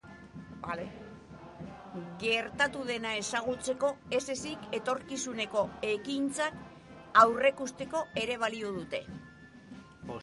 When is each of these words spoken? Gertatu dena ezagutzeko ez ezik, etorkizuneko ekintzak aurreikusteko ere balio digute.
Gertatu 2.23 2.81
dena 2.87 3.11
ezagutzeko 3.19 3.91
ez 4.21 4.23
ezik, 4.35 4.65
etorkizuneko 4.79 5.63
ekintzak 5.93 6.61
aurreikusteko 7.25 8.05
ere 8.25 8.43
balio 8.47 8.73
digute. 8.81 9.07